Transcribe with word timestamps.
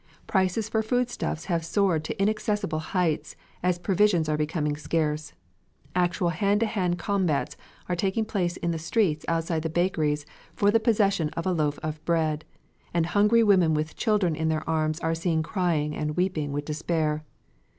Prices 0.25 0.67
for 0.67 0.81
foodstuffs 0.81 1.45
have 1.45 1.63
soared 1.63 2.03
to 2.05 2.19
inaccessible 2.19 2.79
heights, 2.79 3.35
as 3.61 3.77
provisions 3.77 4.27
are 4.27 4.35
becoming 4.35 4.75
scarce. 4.75 5.33
Actual 5.95 6.29
hand 6.29 6.61
to 6.61 6.65
hand 6.65 6.97
combats 6.97 7.55
are 7.87 7.95
taking 7.95 8.25
place 8.25 8.57
in 8.57 8.71
the 8.71 8.79
streets 8.79 9.25
outside 9.27 9.61
the 9.61 9.69
bakeries 9.69 10.25
for 10.55 10.71
the 10.71 10.79
possession 10.79 11.29
of 11.37 11.45
a 11.45 11.51
loaf 11.53 11.77
of 11.83 12.03
bread, 12.03 12.45
and 12.95 13.05
hungry 13.13 13.43
women 13.43 13.75
with 13.75 13.95
children 13.95 14.35
in 14.35 14.49
their 14.49 14.67
arms 14.67 14.99
are 15.01 15.13
seen 15.13 15.43
crying 15.43 15.95
and 15.95 16.17
weeping 16.17 16.51
with 16.51 16.65
despair. 16.65 17.23